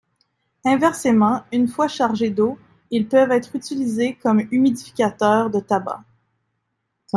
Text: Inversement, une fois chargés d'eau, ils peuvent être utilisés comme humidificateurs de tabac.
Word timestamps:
Inversement, 0.65 1.43
une 1.51 1.67
fois 1.67 1.87
chargés 1.87 2.31
d'eau, 2.31 2.57
ils 2.89 3.07
peuvent 3.07 3.29
être 3.29 3.55
utilisés 3.55 4.15
comme 4.15 4.47
humidificateurs 4.49 5.51
de 5.51 5.59
tabac. 5.59 6.03